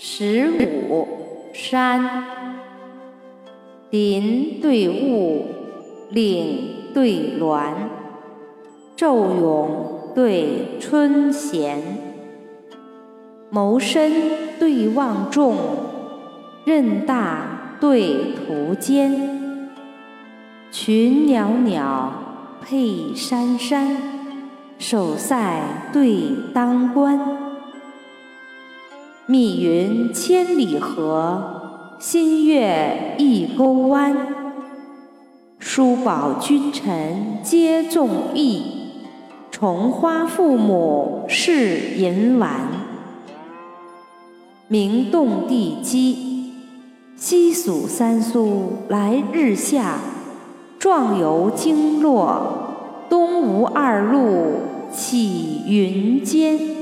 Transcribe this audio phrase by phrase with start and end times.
[0.00, 0.48] 十
[0.88, 1.08] 五
[1.52, 2.24] 山，
[3.90, 5.44] 林对雾，
[6.10, 7.74] 岭对峦，
[8.96, 11.82] 昼永对春闲，
[13.50, 14.12] 谋深
[14.60, 15.56] 对望重，
[16.64, 19.68] 任大对途艰，
[20.70, 22.12] 群袅袅
[22.62, 23.96] 配珊珊，
[24.78, 25.60] 守塞
[25.92, 26.22] 对
[26.54, 27.47] 当关。
[29.30, 34.16] 密云千里合，新月一钩弯。
[35.58, 38.62] 叔宝君臣皆纵意，
[39.50, 42.70] 重花父母是银丸。
[44.66, 46.54] 名动地基，
[47.14, 49.98] 西蜀三苏来日下，
[50.78, 54.54] 壮游经络，东吴二路
[54.90, 56.77] 起云间。